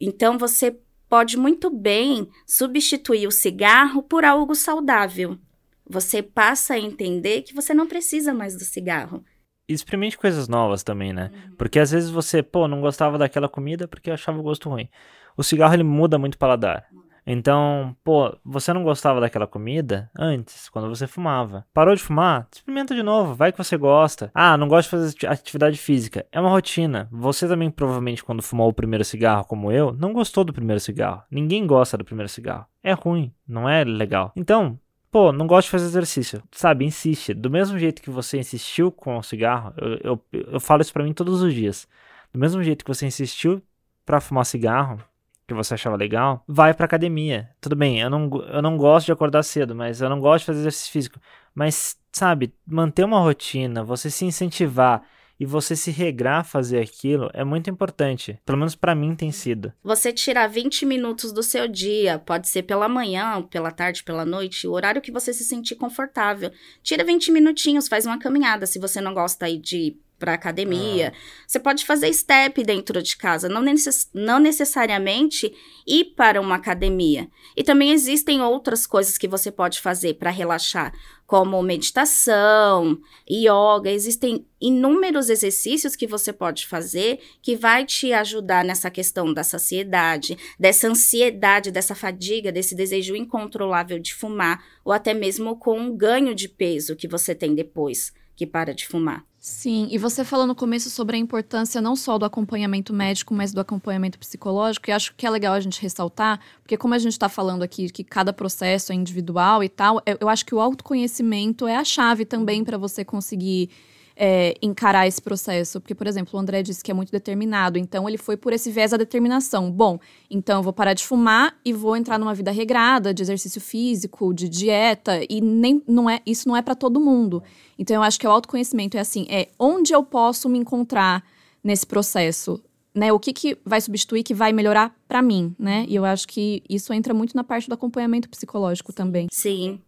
Então 0.00 0.38
você 0.38 0.78
pode 1.08 1.36
muito 1.36 1.68
bem 1.68 2.28
substituir 2.46 3.26
o 3.26 3.32
cigarro 3.32 4.04
por 4.04 4.24
algo 4.24 4.54
saudável. 4.54 5.36
Você 5.84 6.22
passa 6.22 6.74
a 6.74 6.78
entender 6.78 7.42
que 7.42 7.52
você 7.52 7.74
não 7.74 7.88
precisa 7.88 8.32
mais 8.32 8.54
do 8.54 8.62
cigarro. 8.62 9.24
Experimente 9.68 10.16
coisas 10.16 10.46
novas 10.46 10.84
também, 10.84 11.12
né? 11.12 11.32
Uhum. 11.34 11.56
Porque 11.56 11.80
às 11.80 11.90
vezes 11.90 12.08
você, 12.08 12.40
pô, 12.40 12.68
não 12.68 12.80
gostava 12.80 13.18
daquela 13.18 13.48
comida 13.48 13.88
porque 13.88 14.12
achava 14.12 14.38
o 14.38 14.44
gosto 14.44 14.68
ruim. 14.68 14.88
O 15.36 15.42
cigarro 15.42 15.74
ele 15.74 15.82
muda 15.82 16.16
muito 16.20 16.36
o 16.36 16.38
paladar. 16.38 16.86
Então, 17.26 17.96
pô, 18.02 18.36
você 18.44 18.72
não 18.72 18.82
gostava 18.82 19.20
daquela 19.20 19.46
comida 19.46 20.10
antes, 20.18 20.68
quando 20.68 20.88
você 20.88 21.06
fumava. 21.06 21.66
Parou 21.74 21.94
de 21.94 22.02
fumar? 22.02 22.48
Experimenta 22.52 22.94
de 22.94 23.02
novo, 23.02 23.34
vai 23.34 23.52
que 23.52 23.58
você 23.58 23.76
gosta. 23.76 24.30
Ah, 24.34 24.56
não 24.56 24.68
gosto 24.68 24.86
de 24.86 24.90
fazer 24.90 25.26
atividade 25.26 25.78
física. 25.78 26.26
É 26.32 26.40
uma 26.40 26.50
rotina. 26.50 27.08
Você 27.10 27.46
também, 27.46 27.70
provavelmente, 27.70 28.24
quando 28.24 28.42
fumou 28.42 28.68
o 28.68 28.74
primeiro 28.74 29.04
cigarro, 29.04 29.44
como 29.44 29.70
eu, 29.70 29.92
não 29.92 30.12
gostou 30.12 30.44
do 30.44 30.52
primeiro 30.52 30.80
cigarro. 30.80 31.22
Ninguém 31.30 31.66
gosta 31.66 31.96
do 31.98 32.04
primeiro 32.04 32.28
cigarro. 32.28 32.66
É 32.82 32.92
ruim, 32.92 33.32
não 33.46 33.68
é 33.68 33.84
legal. 33.84 34.32
Então, 34.34 34.78
Pô, 35.10 35.32
não 35.32 35.46
gosto 35.46 35.66
de 35.66 35.70
fazer 35.70 35.86
exercício. 35.86 36.42
Sabe, 36.52 36.84
insiste. 36.84 37.32
Do 37.32 37.50
mesmo 37.50 37.78
jeito 37.78 38.02
que 38.02 38.10
você 38.10 38.38
insistiu 38.38 38.92
com 38.92 39.16
o 39.16 39.22
cigarro, 39.22 39.72
eu, 39.78 40.20
eu, 40.32 40.44
eu 40.52 40.60
falo 40.60 40.82
isso 40.82 40.92
pra 40.92 41.02
mim 41.02 41.14
todos 41.14 41.40
os 41.40 41.54
dias. 41.54 41.88
Do 42.32 42.38
mesmo 42.38 42.62
jeito 42.62 42.84
que 42.84 42.90
você 42.90 43.06
insistiu 43.06 43.62
para 44.04 44.20
fumar 44.20 44.44
cigarro, 44.44 45.02
que 45.48 45.54
você 45.54 45.74
achava 45.74 45.96
legal, 45.96 46.44
vai 46.46 46.74
pra 46.74 46.84
academia. 46.84 47.48
Tudo 47.60 47.74
bem, 47.74 48.00
eu 48.00 48.10
não, 48.10 48.30
eu 48.52 48.60
não 48.60 48.76
gosto 48.76 49.06
de 49.06 49.12
acordar 49.12 49.42
cedo, 49.42 49.74
mas 49.74 50.00
eu 50.00 50.10
não 50.10 50.20
gosto 50.20 50.40
de 50.40 50.46
fazer 50.46 50.60
exercício 50.60 50.92
físico. 50.92 51.20
Mas, 51.54 51.96
sabe, 52.12 52.54
manter 52.66 53.04
uma 53.04 53.18
rotina, 53.18 53.82
você 53.82 54.10
se 54.10 54.26
incentivar 54.26 55.02
e 55.40 55.46
você 55.46 55.74
se 55.74 55.90
regrar 55.90 56.40
a 56.40 56.44
fazer 56.44 56.80
aquilo 56.80 57.30
é 57.32 57.44
muito 57.44 57.70
importante. 57.70 58.38
Pelo 58.44 58.58
menos 58.58 58.74
para 58.74 58.94
mim 58.94 59.14
tem 59.14 59.32
sido. 59.32 59.72
Você 59.82 60.12
tirar 60.12 60.48
20 60.48 60.84
minutos 60.84 61.32
do 61.32 61.42
seu 61.42 61.66
dia, 61.66 62.18
pode 62.18 62.48
ser 62.48 62.64
pela 62.64 62.88
manhã, 62.88 63.40
pela 63.42 63.70
tarde, 63.70 64.04
pela 64.04 64.26
noite, 64.26 64.66
o 64.66 64.72
horário 64.72 65.00
que 65.00 65.12
você 65.12 65.32
se 65.32 65.44
sentir 65.44 65.76
confortável. 65.76 66.50
Tira 66.82 67.04
20 67.04 67.30
minutinhos, 67.30 67.88
faz 67.88 68.04
uma 68.04 68.18
caminhada. 68.18 68.66
Se 68.66 68.78
você 68.78 69.00
não 69.00 69.14
gosta 69.14 69.46
aí 69.46 69.58
de 69.58 69.96
para 70.18 70.34
academia. 70.34 71.12
Ah. 71.14 71.18
Você 71.46 71.60
pode 71.60 71.86
fazer 71.86 72.12
step 72.12 72.62
dentro 72.64 73.02
de 73.02 73.16
casa, 73.16 73.48
não, 73.48 73.62
necess 73.62 74.10
não 74.12 74.38
necessariamente 74.38 75.52
ir 75.86 76.12
para 76.16 76.40
uma 76.40 76.56
academia. 76.56 77.28
E 77.56 77.62
também 77.62 77.92
existem 77.92 78.42
outras 78.42 78.86
coisas 78.86 79.16
que 79.16 79.28
você 79.28 79.50
pode 79.50 79.80
fazer 79.80 80.14
para 80.14 80.30
relaxar, 80.30 80.92
como 81.26 81.62
meditação, 81.62 82.98
yoga. 83.30 83.90
Existem 83.90 84.46
inúmeros 84.60 85.30
exercícios 85.30 85.94
que 85.94 86.06
você 86.06 86.32
pode 86.32 86.66
fazer 86.66 87.20
que 87.40 87.56
vai 87.56 87.84
te 87.84 88.12
ajudar 88.12 88.64
nessa 88.64 88.90
questão 88.90 89.32
da 89.32 89.44
saciedade, 89.44 90.36
dessa 90.58 90.88
ansiedade, 90.88 91.70
dessa 91.70 91.94
fadiga, 91.94 92.50
desse 92.50 92.74
desejo 92.74 93.14
incontrolável 93.14 93.98
de 93.98 94.14
fumar, 94.14 94.62
ou 94.84 94.92
até 94.92 95.14
mesmo 95.14 95.56
com 95.56 95.78
um 95.78 95.96
ganho 95.96 96.34
de 96.34 96.48
peso 96.48 96.96
que 96.96 97.08
você 97.08 97.34
tem 97.34 97.54
depois 97.54 98.12
que 98.38 98.46
para 98.46 98.72
de 98.72 98.86
fumar. 98.86 99.26
Sim, 99.50 99.88
e 99.90 99.96
você 99.96 100.24
falou 100.24 100.46
no 100.46 100.54
começo 100.54 100.90
sobre 100.90 101.16
a 101.16 101.18
importância 101.18 101.80
não 101.80 101.96
só 101.96 102.18
do 102.18 102.26
acompanhamento 102.26 102.92
médico, 102.92 103.32
mas 103.32 103.50
do 103.50 103.60
acompanhamento 103.62 104.18
psicológico, 104.18 104.90
e 104.90 104.92
acho 104.92 105.14
que 105.16 105.26
é 105.26 105.30
legal 105.30 105.54
a 105.54 105.60
gente 105.60 105.80
ressaltar, 105.80 106.38
porque 106.60 106.76
como 106.76 106.92
a 106.92 106.98
gente 106.98 107.12
está 107.12 107.30
falando 107.30 107.62
aqui 107.62 107.88
que 107.88 108.04
cada 108.04 108.30
processo 108.30 108.92
é 108.92 108.94
individual 108.94 109.64
e 109.64 109.68
tal, 109.70 110.02
eu 110.20 110.28
acho 110.28 110.44
que 110.44 110.54
o 110.54 110.60
autoconhecimento 110.60 111.66
é 111.66 111.76
a 111.76 111.82
chave 111.82 112.26
também 112.26 112.62
para 112.62 112.76
você 112.76 113.06
conseguir 113.06 113.70
é, 114.18 114.54
encarar 114.60 115.06
esse 115.06 115.22
processo. 115.22 115.80
Porque, 115.80 115.94
por 115.94 116.08
exemplo, 116.08 116.36
o 116.36 116.42
André 116.42 116.62
disse 116.62 116.82
que 116.82 116.90
é 116.90 116.94
muito 116.94 117.12
determinado, 117.12 117.78
então 117.78 118.08
ele 118.08 118.18
foi 118.18 118.36
por 118.36 118.52
esse 118.52 118.70
viés 118.70 118.90
da 118.90 118.96
determinação. 118.96 119.70
Bom, 119.70 120.00
então 120.28 120.58
eu 120.58 120.62
vou 120.62 120.72
parar 120.72 120.92
de 120.92 121.06
fumar 121.06 121.56
e 121.64 121.72
vou 121.72 121.96
entrar 121.96 122.18
numa 122.18 122.34
vida 122.34 122.50
regrada, 122.50 123.14
de 123.14 123.22
exercício 123.22 123.60
físico, 123.60 124.34
de 124.34 124.48
dieta, 124.48 125.20
e 125.30 125.40
nem 125.40 125.80
não 125.86 126.10
é 126.10 126.20
isso 126.26 126.48
não 126.48 126.56
é 126.56 126.60
para 126.60 126.74
todo 126.74 127.00
mundo. 127.00 127.42
Então 127.78 127.94
eu 127.94 128.02
acho 128.02 128.18
que 128.18 128.26
o 128.26 128.30
autoconhecimento 128.30 128.96
é 128.96 129.00
assim, 129.00 129.24
é 129.30 129.48
onde 129.56 129.94
eu 129.94 130.02
posso 130.02 130.48
me 130.48 130.58
encontrar 130.58 131.24
nesse 131.62 131.86
processo. 131.86 132.60
Né, 132.94 133.12
o 133.12 133.20
que, 133.20 133.32
que 133.32 133.56
vai 133.64 133.80
substituir 133.80 134.24
que 134.24 134.34
vai 134.34 134.52
melhorar 134.52 134.92
para 135.06 135.22
mim, 135.22 135.54
né? 135.56 135.84
E 135.86 135.94
eu 135.94 136.04
acho 136.04 136.26
que 136.26 136.64
isso 136.68 136.92
entra 136.92 137.14
muito 137.14 137.36
na 137.36 137.44
parte 137.44 137.68
do 137.68 137.74
acompanhamento 137.74 138.28
psicológico 138.28 138.92
também. 138.92 139.28
Sim, 139.30 139.78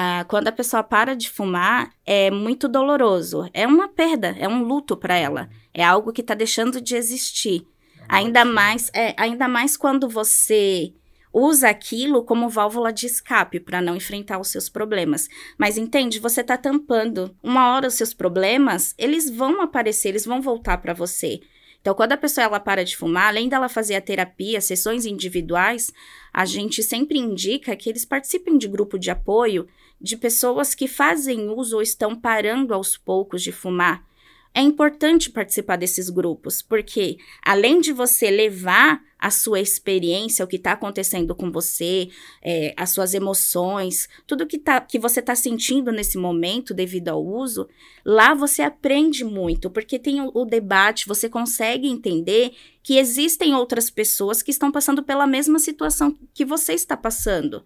ah, 0.00 0.24
quando 0.28 0.46
a 0.46 0.52
pessoa 0.52 0.80
para 0.80 1.16
de 1.16 1.28
fumar, 1.28 1.92
é 2.06 2.30
muito 2.30 2.68
doloroso. 2.68 3.50
É 3.52 3.66
uma 3.66 3.88
perda, 3.88 4.28
é 4.38 4.46
um 4.46 4.62
luto 4.62 4.96
para 4.96 5.16
ela. 5.16 5.50
É 5.74 5.82
algo 5.84 6.12
que 6.12 6.20
está 6.20 6.34
deixando 6.34 6.80
de 6.80 6.94
existir. 6.94 7.66
Ainda 8.08 8.44
mais, 8.44 8.92
é, 8.94 9.12
ainda 9.18 9.48
mais 9.48 9.76
quando 9.76 10.08
você 10.08 10.94
usa 11.32 11.68
aquilo 11.68 12.22
como 12.22 12.48
válvula 12.48 12.92
de 12.92 13.06
escape 13.06 13.58
para 13.58 13.82
não 13.82 13.96
enfrentar 13.96 14.38
os 14.38 14.46
seus 14.46 14.68
problemas. 14.68 15.28
Mas 15.58 15.76
entende, 15.76 16.20
você 16.20 16.42
está 16.42 16.56
tampando. 16.56 17.36
Uma 17.42 17.74
hora 17.74 17.88
os 17.88 17.94
seus 17.94 18.14
problemas, 18.14 18.94
eles 18.96 19.28
vão 19.28 19.60
aparecer, 19.60 20.10
eles 20.10 20.24
vão 20.24 20.40
voltar 20.40 20.78
para 20.78 20.94
você. 20.94 21.40
Então, 21.80 21.92
quando 21.92 22.12
a 22.12 22.16
pessoa 22.16 22.44
ela 22.44 22.60
para 22.60 22.84
de 22.84 22.96
fumar, 22.96 23.28
além 23.28 23.48
dela 23.48 23.68
fazer 23.68 23.96
a 23.96 24.00
terapia, 24.00 24.60
sessões 24.60 25.06
individuais, 25.06 25.92
a 26.32 26.44
gente 26.44 26.84
sempre 26.84 27.18
indica 27.18 27.74
que 27.74 27.88
eles 27.88 28.04
participem 28.04 28.56
de 28.56 28.68
grupo 28.68 28.96
de 28.96 29.10
apoio 29.10 29.66
de 30.00 30.16
pessoas 30.16 30.74
que 30.74 30.86
fazem 30.86 31.48
uso 31.48 31.76
ou 31.76 31.82
estão 31.82 32.14
parando 32.14 32.74
aos 32.74 32.96
poucos 32.96 33.42
de 33.42 33.52
fumar. 33.52 34.06
É 34.54 34.60
importante 34.60 35.30
participar 35.30 35.76
desses 35.76 36.08
grupos, 36.08 36.62
porque 36.62 37.18
além 37.44 37.80
de 37.80 37.92
você 37.92 38.30
levar 38.30 39.00
a 39.18 39.30
sua 39.30 39.60
experiência, 39.60 40.44
o 40.44 40.48
que 40.48 40.56
está 40.56 40.72
acontecendo 40.72 41.34
com 41.34 41.50
você, 41.50 42.08
é, 42.42 42.72
as 42.76 42.90
suas 42.90 43.14
emoções, 43.14 44.08
tudo 44.26 44.46
que, 44.46 44.58
tá, 44.58 44.80
que 44.80 44.98
você 44.98 45.20
está 45.20 45.34
sentindo 45.34 45.90
nesse 45.90 46.16
momento 46.16 46.72
devido 46.72 47.08
ao 47.08 47.24
uso, 47.24 47.68
lá 48.04 48.32
você 48.32 48.62
aprende 48.62 49.24
muito, 49.24 49.70
porque 49.70 49.98
tem 49.98 50.20
o, 50.20 50.30
o 50.32 50.44
debate, 50.44 51.08
você 51.08 51.28
consegue 51.28 51.88
entender 51.88 52.52
que 52.82 52.96
existem 52.96 53.54
outras 53.54 53.90
pessoas 53.90 54.40
que 54.40 54.52
estão 54.52 54.70
passando 54.70 55.02
pela 55.02 55.26
mesma 55.26 55.58
situação 55.58 56.16
que 56.32 56.44
você 56.44 56.72
está 56.72 56.96
passando. 56.96 57.64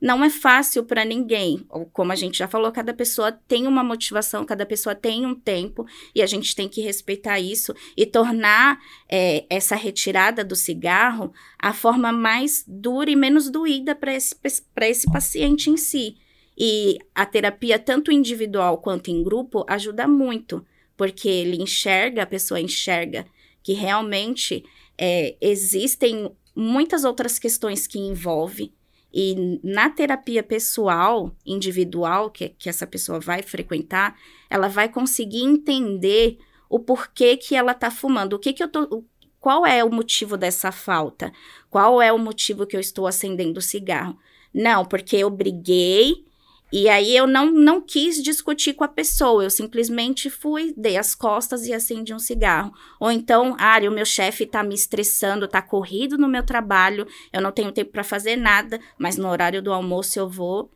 Não 0.00 0.24
é 0.24 0.30
fácil 0.30 0.84
para 0.84 1.04
ninguém. 1.04 1.66
Como 1.92 2.12
a 2.12 2.14
gente 2.14 2.38
já 2.38 2.46
falou, 2.46 2.70
cada 2.70 2.94
pessoa 2.94 3.32
tem 3.32 3.66
uma 3.66 3.82
motivação, 3.82 4.44
cada 4.44 4.64
pessoa 4.64 4.94
tem 4.94 5.26
um 5.26 5.34
tempo 5.34 5.84
e 6.14 6.22
a 6.22 6.26
gente 6.26 6.54
tem 6.54 6.68
que 6.68 6.80
respeitar 6.80 7.40
isso 7.40 7.74
e 7.96 8.06
tornar 8.06 8.78
é, 9.08 9.44
essa 9.50 9.74
retirada 9.74 10.44
do 10.44 10.54
cigarro 10.54 11.32
a 11.58 11.72
forma 11.72 12.12
mais 12.12 12.64
dura 12.66 13.10
e 13.10 13.16
menos 13.16 13.50
doída 13.50 13.94
para 13.94 14.14
esse, 14.14 14.36
esse 14.44 15.10
paciente 15.10 15.68
em 15.68 15.76
si. 15.76 16.16
E 16.56 16.98
a 17.14 17.26
terapia, 17.26 17.78
tanto 17.78 18.12
individual 18.12 18.78
quanto 18.78 19.10
em 19.10 19.22
grupo, 19.22 19.64
ajuda 19.68 20.06
muito, 20.06 20.64
porque 20.96 21.28
ele 21.28 21.60
enxerga, 21.60 22.22
a 22.22 22.26
pessoa 22.26 22.60
enxerga 22.60 23.26
que 23.62 23.72
realmente 23.72 24.64
é, 24.96 25.36
existem 25.40 26.30
muitas 26.54 27.04
outras 27.04 27.38
questões 27.38 27.86
que 27.86 27.98
envolve 27.98 28.72
e 29.20 29.58
na 29.64 29.90
terapia 29.90 30.44
pessoal, 30.44 31.34
individual, 31.44 32.30
que, 32.30 32.50
que 32.50 32.68
essa 32.68 32.86
pessoa 32.86 33.18
vai 33.18 33.42
frequentar, 33.42 34.16
ela 34.48 34.68
vai 34.68 34.88
conseguir 34.88 35.42
entender 35.42 36.38
o 36.70 36.78
porquê 36.78 37.36
que 37.36 37.56
ela 37.56 37.72
está 37.72 37.90
fumando, 37.90 38.34
o 38.34 38.38
que 38.38 38.52
que 38.52 38.62
eu 38.62 38.68
tô, 38.68 39.04
qual 39.40 39.66
é 39.66 39.82
o 39.82 39.90
motivo 39.90 40.36
dessa 40.36 40.70
falta, 40.70 41.32
qual 41.68 42.00
é 42.00 42.12
o 42.12 42.18
motivo 42.18 42.64
que 42.64 42.76
eu 42.76 42.80
estou 42.80 43.08
acendendo 43.08 43.58
o 43.58 43.62
cigarro. 43.62 44.16
Não, 44.54 44.84
porque 44.84 45.16
eu 45.16 45.28
briguei 45.28 46.24
e 46.70 46.88
aí 46.88 47.16
eu 47.16 47.26
não, 47.26 47.50
não 47.50 47.80
quis 47.80 48.22
discutir 48.22 48.74
com 48.74 48.84
a 48.84 48.88
pessoa, 48.88 49.42
eu 49.42 49.50
simplesmente 49.50 50.28
fui, 50.28 50.74
dei 50.76 50.98
as 50.98 51.14
costas 51.14 51.66
e 51.66 51.72
acendi 51.72 52.12
um 52.12 52.18
cigarro. 52.18 52.72
Ou 53.00 53.10
então, 53.10 53.56
ah, 53.58 53.78
o 53.78 53.90
meu 53.90 54.04
chefe 54.04 54.44
tá 54.44 54.62
me 54.62 54.74
estressando, 54.74 55.48
tá 55.48 55.62
corrido 55.62 56.18
no 56.18 56.28
meu 56.28 56.42
trabalho, 56.42 57.06
eu 57.32 57.40
não 57.40 57.52
tenho 57.52 57.72
tempo 57.72 57.92
para 57.92 58.04
fazer 58.04 58.36
nada, 58.36 58.78
mas 58.98 59.16
no 59.16 59.28
horário 59.28 59.62
do 59.62 59.72
almoço 59.72 60.18
eu 60.18 60.28
vou 60.28 60.70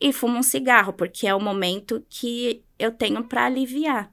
e 0.00 0.12
fumo 0.12 0.38
um 0.38 0.42
cigarro, 0.42 0.92
porque 0.92 1.26
é 1.26 1.34
o 1.34 1.40
momento 1.40 2.04
que 2.08 2.62
eu 2.78 2.90
tenho 2.90 3.24
para 3.24 3.46
aliviar. 3.46 4.12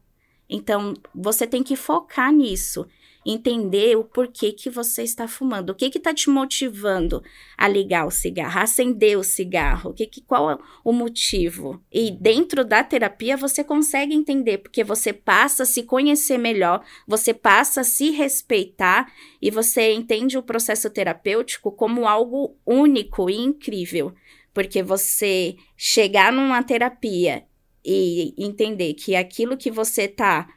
Então, 0.50 0.94
você 1.14 1.46
tem 1.46 1.62
que 1.62 1.76
focar 1.76 2.32
nisso 2.32 2.86
entender 3.28 3.98
o 3.98 4.06
porquê 4.06 4.54
que 4.54 4.70
você 4.70 5.04
está 5.04 5.28
fumando, 5.28 5.72
o 5.72 5.76
que 5.76 5.90
que 5.90 5.98
está 5.98 6.14
te 6.14 6.30
motivando 6.30 7.22
a 7.58 7.68
ligar 7.68 8.06
o 8.06 8.12
cigarro, 8.12 8.60
a 8.60 8.64
acender 8.64 9.18
o 9.18 9.24
cigarro, 9.24 9.90
o 9.90 9.94
que 9.94 10.06
que, 10.08 10.22
qual 10.22 10.50
é 10.50 10.58
o 10.84 10.94
motivo. 10.94 11.84
E 11.92 12.10
dentro 12.10 12.64
da 12.64 12.82
terapia 12.84 13.36
você 13.36 13.66
consegue 13.66 14.16
entender, 14.16 14.60
porque 14.60 14.82
você 14.82 15.12
passa 15.12 15.64
a 15.64 15.66
se 15.66 15.84
conhecer 15.84 16.38
melhor, 16.38 16.82
você 17.06 17.34
passa 17.34 17.82
a 17.82 17.84
se 17.84 18.12
respeitar 18.12 19.12
e 19.42 19.52
você 19.52 19.94
entende 19.94 20.38
o 20.38 20.44
processo 20.44 20.90
terapêutico 20.90 21.70
como 21.70 22.08
algo 22.08 22.56
único 22.66 23.30
e 23.30 23.36
incrível. 23.36 24.14
Porque 24.54 24.82
você 24.82 25.56
chegar 25.76 26.32
numa 26.32 26.64
terapia 26.64 27.44
e 27.86 28.34
entender 28.38 28.94
que 28.94 29.16
aquilo 29.16 29.58
que 29.58 29.70
você 29.70 30.04
está 30.04 30.48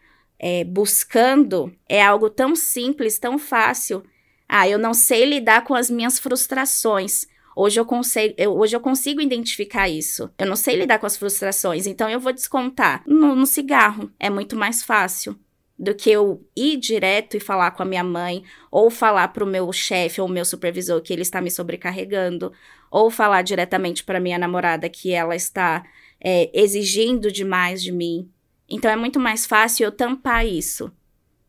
é, 0.40 0.64
buscando 0.64 1.70
é 1.87 2.02
algo 2.02 2.30
tão 2.30 2.56
simples, 2.56 3.18
tão 3.18 3.38
fácil. 3.38 4.02
Ah, 4.49 4.66
eu 4.66 4.78
não 4.78 4.94
sei 4.94 5.26
lidar 5.26 5.64
com 5.64 5.75
as 5.75 5.90
minhas 5.90 6.18
frustrações. 6.18 7.26
Hoje 7.54 7.78
eu, 7.78 7.85
consigo, 7.85 8.35
eu, 8.38 8.56
hoje 8.56 8.75
eu 8.75 8.80
consigo 8.80 9.20
identificar 9.20 9.88
isso. 9.88 10.30
Eu 10.38 10.47
não 10.47 10.56
sei 10.56 10.76
lidar 10.76 10.99
com 10.99 11.06
as 11.06 11.16
frustrações, 11.16 11.87
então 11.87 12.09
eu 12.09 12.18
vou 12.18 12.32
descontar 12.32 13.02
no, 13.06 13.35
no 13.35 13.47
cigarro. 13.47 14.11
É 14.18 14.30
muito 14.30 14.56
mais 14.56 14.82
fácil 14.82 15.38
do 15.78 15.94
que 15.94 16.11
eu 16.11 16.47
ir 16.56 16.78
direto 16.78 17.37
e 17.37 17.40
falar 17.40 17.70
com 17.73 17.82
a 17.82 17.87
minha 17.87 18.04
mãe, 18.04 18.42
ou 18.70 18.90
falar 18.90 19.28
para 19.28 19.44
o 19.44 19.47
meu 19.47 19.70
chefe 19.73 20.20
ou 20.20 20.28
meu 20.28 20.44
supervisor 20.44 21.00
que 21.00 21.12
ele 21.12 21.23
está 21.23 21.40
me 21.40 21.50
sobrecarregando, 21.50 22.52
ou 22.90 23.11
falar 23.11 23.42
diretamente 23.42 24.04
para 24.04 24.20
minha 24.20 24.38
namorada 24.38 24.88
que 24.88 25.12
ela 25.12 25.35
está 25.35 25.82
é, 26.23 26.50
exigindo 26.52 27.30
demais 27.30 27.82
de 27.82 27.92
mim. 27.92 28.30
Então 28.70 28.90
é 28.90 28.96
muito 28.96 29.18
mais 29.18 29.44
fácil 29.44 29.84
eu 29.84 29.92
tampar 29.92 30.46
isso. 30.46 30.92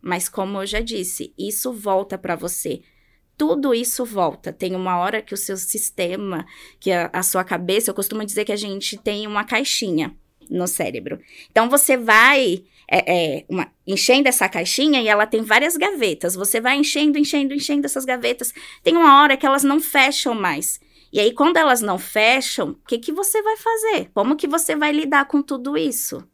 Mas 0.01 0.27
como 0.27 0.61
eu 0.61 0.65
já 0.65 0.79
disse, 0.79 1.33
isso 1.37 1.71
volta 1.71 2.17
para 2.17 2.35
você. 2.35 2.81
Tudo 3.37 3.73
isso 3.73 4.03
volta. 4.03 4.51
Tem 4.51 4.75
uma 4.75 4.97
hora 4.97 5.21
que 5.21 5.33
o 5.33 5.37
seu 5.37 5.55
sistema, 5.55 6.45
que 6.79 6.91
a, 6.91 7.09
a 7.13 7.21
sua 7.21 7.43
cabeça, 7.43 7.91
eu 7.91 7.95
costumo 7.95 8.25
dizer 8.25 8.45
que 8.45 8.51
a 8.51 8.57
gente 8.57 8.97
tem 8.97 9.27
uma 9.27 9.43
caixinha 9.43 10.15
no 10.49 10.67
cérebro. 10.67 11.19
Então 11.51 11.69
você 11.69 11.95
vai 11.95 12.63
é, 12.87 13.37
é, 13.37 13.45
uma, 13.47 13.71
enchendo 13.87 14.27
essa 14.27 14.49
caixinha 14.49 15.01
e 15.01 15.07
ela 15.07 15.25
tem 15.25 15.41
várias 15.41 15.77
gavetas. 15.77 16.35
Você 16.35 16.59
vai 16.59 16.77
enchendo, 16.77 17.17
enchendo, 17.17 17.53
enchendo 17.53 17.85
essas 17.85 18.03
gavetas. 18.03 18.53
Tem 18.83 18.97
uma 18.97 19.21
hora 19.21 19.37
que 19.37 19.45
elas 19.45 19.63
não 19.63 19.79
fecham 19.79 20.33
mais. 20.33 20.79
E 21.13 21.19
aí, 21.19 21.33
quando 21.33 21.57
elas 21.57 21.81
não 21.81 21.99
fecham, 21.99 22.71
o 22.71 22.87
que, 22.87 22.97
que 22.97 23.11
você 23.11 23.41
vai 23.41 23.57
fazer? 23.57 24.09
Como 24.13 24.35
que 24.35 24.47
você 24.47 24.75
vai 24.75 24.91
lidar 24.91 25.25
com 25.25 25.41
tudo 25.41 25.77
isso? 25.77 26.25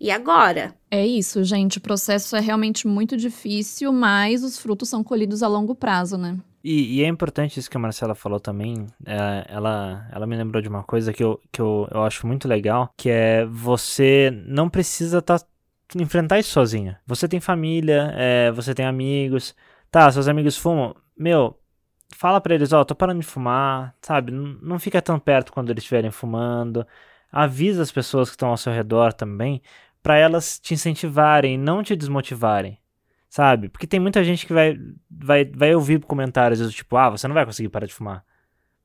E 0.00 0.10
agora? 0.10 0.74
É 0.90 1.06
isso, 1.06 1.44
gente. 1.44 1.78
O 1.78 1.80
processo 1.80 2.34
é 2.34 2.40
realmente 2.40 2.88
muito 2.88 3.16
difícil, 3.16 3.92
mas 3.92 4.42
os 4.42 4.58
frutos 4.58 4.88
são 4.88 5.04
colhidos 5.04 5.42
a 5.42 5.48
longo 5.48 5.74
prazo, 5.74 6.16
né? 6.16 6.38
E, 6.64 6.98
e 6.98 7.04
é 7.04 7.06
importante 7.06 7.58
isso 7.58 7.70
que 7.70 7.76
a 7.76 7.80
Marcela 7.80 8.14
falou 8.14 8.40
também. 8.40 8.86
É, 9.04 9.46
ela, 9.48 10.08
ela 10.10 10.26
me 10.26 10.36
lembrou 10.36 10.62
de 10.62 10.68
uma 10.68 10.82
coisa 10.82 11.12
que, 11.12 11.22
eu, 11.22 11.40
que 11.52 11.60
eu, 11.60 11.88
eu 11.90 12.02
acho 12.02 12.26
muito 12.26 12.48
legal, 12.48 12.92
que 12.96 13.10
é 13.10 13.44
você 13.46 14.30
não 14.46 14.68
precisa 14.68 15.20
tá, 15.20 15.40
enfrentar 15.96 16.38
isso 16.38 16.50
sozinha. 16.50 16.98
Você 17.06 17.28
tem 17.28 17.40
família, 17.40 18.12
é, 18.14 18.50
você 18.52 18.74
tem 18.74 18.86
amigos. 18.86 19.54
Tá, 19.90 20.10
seus 20.10 20.28
amigos 20.28 20.56
fumam. 20.56 20.94
Meu, 21.16 21.58
fala 22.14 22.40
para 22.40 22.54
eles, 22.54 22.72
ó, 22.72 22.80
oh, 22.80 22.84
tô 22.84 22.94
parando 22.94 23.20
de 23.20 23.26
fumar, 23.26 23.94
sabe? 24.02 24.32
Não, 24.32 24.58
não 24.62 24.78
fica 24.78 25.00
tão 25.02 25.18
perto 25.18 25.52
quando 25.52 25.70
eles 25.70 25.82
estiverem 25.82 26.10
fumando. 26.10 26.86
Avisa 27.32 27.82
as 27.82 27.92
pessoas 27.92 28.28
que 28.28 28.34
estão 28.34 28.48
ao 28.48 28.56
seu 28.56 28.72
redor 28.72 29.12
também, 29.12 29.62
para 30.02 30.16
elas 30.16 30.58
te 30.58 30.74
incentivarem, 30.74 31.58
não 31.58 31.82
te 31.82 31.94
desmotivarem, 31.94 32.78
sabe? 33.28 33.68
Porque 33.68 33.86
tem 33.86 34.00
muita 34.00 34.24
gente 34.24 34.46
que 34.46 34.52
vai, 34.52 34.76
vai, 35.10 35.44
vai 35.44 35.74
ouvir 35.74 36.00
comentários 36.04 36.60
do 36.60 36.70
tipo, 36.70 36.96
ah, 36.96 37.10
você 37.10 37.28
não 37.28 37.34
vai 37.34 37.44
conseguir 37.44 37.68
parar 37.68 37.86
de 37.86 37.94
fumar. 37.94 38.24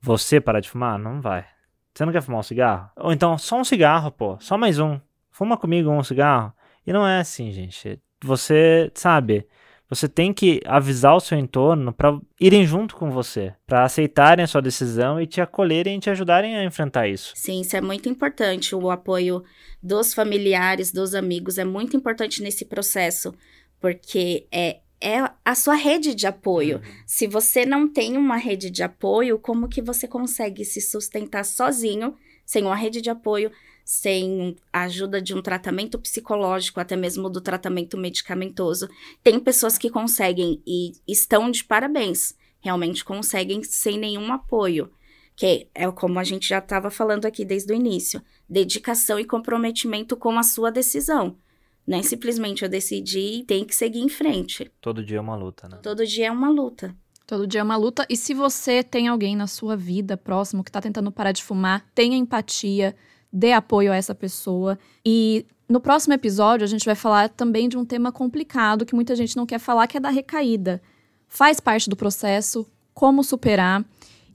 Você 0.01 0.39
parar 0.39 0.59
de 0.59 0.69
fumar? 0.69 0.99
Não 0.99 1.21
vai. 1.21 1.45
Você 1.93 2.05
não 2.05 2.11
quer 2.11 2.21
fumar 2.21 2.41
um 2.41 2.43
cigarro? 2.43 2.89
Ou 2.97 3.13
então, 3.13 3.37
só 3.37 3.59
um 3.59 3.63
cigarro, 3.63 4.11
pô, 4.11 4.37
só 4.39 4.57
mais 4.57 4.79
um. 4.79 4.99
Fuma 5.31 5.57
comigo 5.57 5.89
um 5.89 6.03
cigarro. 6.03 6.53
E 6.85 6.93
não 6.93 7.07
é 7.07 7.19
assim, 7.19 7.51
gente. 7.51 8.01
Você, 8.21 8.91
sabe, 8.93 9.47
você 9.89 10.09
tem 10.09 10.33
que 10.33 10.59
avisar 10.65 11.15
o 11.15 11.19
seu 11.19 11.37
entorno 11.37 11.93
para 11.93 12.19
irem 12.39 12.65
junto 12.65 12.95
com 12.95 13.11
você, 13.11 13.53
para 13.67 13.83
aceitarem 13.83 14.43
a 14.43 14.47
sua 14.47 14.61
decisão 14.61 15.21
e 15.21 15.27
te 15.27 15.39
acolherem 15.39 15.97
e 15.97 15.99
te 15.99 16.09
ajudarem 16.09 16.57
a 16.57 16.63
enfrentar 16.63 17.07
isso. 17.07 17.33
Sim, 17.35 17.61
isso 17.61 17.75
é 17.77 17.81
muito 17.81 18.09
importante. 18.09 18.75
O 18.75 18.89
apoio 18.89 19.43
dos 19.81 20.13
familiares, 20.13 20.91
dos 20.91 21.13
amigos 21.13 21.57
é 21.57 21.63
muito 21.63 21.95
importante 21.95 22.41
nesse 22.41 22.65
processo, 22.65 23.33
porque 23.79 24.47
é 24.51 24.79
é 25.01 25.29
a 25.43 25.53
sua 25.53 25.75
rede 25.75 26.15
de 26.15 26.25
apoio. 26.25 26.77
Uhum. 26.77 26.93
Se 27.05 27.27
você 27.27 27.65
não 27.65 27.87
tem 27.87 28.17
uma 28.17 28.37
rede 28.37 28.71
de 28.71 28.81
apoio, 28.81 29.37
como 29.37 29.67
que 29.67 29.81
você 29.81 30.07
consegue 30.07 30.63
se 30.65 30.81
sustentar 30.81 31.43
sozinho, 31.43 32.15
sem 32.45 32.63
uma 32.63 32.75
rede 32.75 33.01
de 33.01 33.09
apoio, 33.09 33.51
sem 33.85 34.55
a 34.73 34.81
ajuda 34.81 35.21
de 35.21 35.35
um 35.35 35.43
tratamento 35.43 35.99
psicológico, 35.99 36.79
até 36.79 36.95
mesmo 36.95 37.29
do 37.29 37.39
tratamento 37.39 37.95
medicamentoso. 37.95 38.89
Tem 39.23 39.39
pessoas 39.39 39.77
que 39.77 39.91
conseguem 39.91 40.59
e 40.65 40.93
estão 41.07 41.51
de 41.51 41.63
parabéns, 41.63 42.35
realmente 42.59 43.05
conseguem 43.05 43.63
sem 43.63 43.99
nenhum 43.99 44.33
apoio. 44.33 44.91
Que 45.35 45.67
é 45.75 45.89
como 45.91 46.17
a 46.17 46.23
gente 46.23 46.47
já 46.47 46.57
estava 46.57 46.89
falando 46.89 47.25
aqui 47.25 47.45
desde 47.45 47.71
o 47.71 47.75
início: 47.75 48.21
dedicação 48.49 49.19
e 49.19 49.25
comprometimento 49.25 50.17
com 50.17 50.39
a 50.39 50.43
sua 50.43 50.71
decisão. 50.71 51.37
Não 51.85 51.99
é 51.99 52.01
simplesmente 52.01 52.63
eu 52.63 52.69
decidi 52.69 53.19
e 53.19 53.43
tem 53.43 53.63
que 53.63 53.75
seguir 53.75 53.99
em 53.99 54.09
frente. 54.09 54.71
Todo 54.81 55.05
dia 55.05 55.17
é 55.17 55.21
uma 55.21 55.35
luta, 55.35 55.67
né? 55.69 55.77
Todo 55.83 56.07
dia 56.07 56.27
é 56.27 56.31
uma 56.31 56.49
luta. 56.49 56.95
Todo 57.27 57.45
dia 57.45 57.59
é 57.59 57.63
uma 57.63 57.75
luta. 57.75 58.05
E 58.09 58.15
se 58.15 58.33
você 58.33 58.83
tem 58.83 59.07
alguém 59.07 59.35
na 59.35 59.45
sua 59.45 59.75
vida 59.75 60.17
próximo 60.17 60.63
que 60.63 60.69
está 60.69 60.81
tentando 60.81 61.11
parar 61.11 61.31
de 61.31 61.43
fumar, 61.43 61.85
tenha 61.93 62.15
empatia, 62.15 62.95
dê 63.31 63.53
apoio 63.53 63.91
a 63.91 63.95
essa 63.95 64.15
pessoa. 64.15 64.77
E 65.05 65.45
no 65.67 65.79
próximo 65.79 66.13
episódio, 66.13 66.63
a 66.63 66.67
gente 66.67 66.85
vai 66.85 66.95
falar 66.95 67.29
também 67.29 67.67
de 67.67 67.77
um 67.77 67.85
tema 67.85 68.11
complicado 68.11 68.85
que 68.85 68.95
muita 68.95 69.15
gente 69.15 69.35
não 69.35 69.45
quer 69.45 69.59
falar, 69.59 69.87
que 69.87 69.97
é 69.97 69.99
da 69.99 70.09
recaída. 70.09 70.81
Faz 71.27 71.59
parte 71.59 71.89
do 71.89 71.95
processo, 71.95 72.65
como 72.93 73.23
superar. 73.23 73.83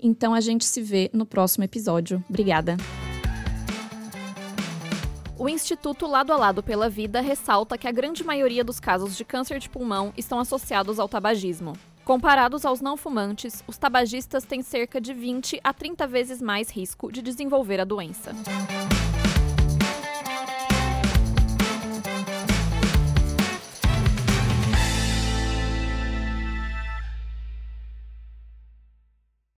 Então 0.03 0.35
a 0.35 0.41
gente 0.41 0.65
se 0.65 0.83
vê 0.83 1.11
no 1.13 1.25
próximo 1.25 1.65
episódio. 1.65 2.25
Obrigada. 2.29 2.77
O 5.39 5.49
Instituto 5.49 6.07
Lado 6.07 6.35
a 6.35 6.37
Lado 6.37 6.63
pela 6.63 6.91
Vida 6.91 7.23
ressalta 7.23 7.79
que 7.79 7.89
a 7.89 7.93
grande 7.93 8.23
maioria 8.23 8.63
dos 8.63 8.79
casos 8.79 9.17
de 9.17 9.25
câncer 9.25 9.59
de 9.59 9.71
pulmão 9.71 10.13
estão 10.15 10.39
associados 10.39 10.99
ao 10.99 11.09
tabagismo. 11.09 11.73
Comparados 12.05 12.65
aos 12.65 12.81
não 12.81 12.97
fumantes, 12.97 13.63
os 13.67 13.77
tabagistas 13.79 14.45
têm 14.45 14.63
cerca 14.63 15.01
de 15.01 15.13
20 15.13 15.61
a 15.63 15.73
30 15.73 16.07
vezes 16.07 16.43
mais 16.43 16.71
risco 16.71 17.13
de 17.13 17.23
desenvolver 17.23 17.81
a 17.81 17.85
doença. 17.85 18.33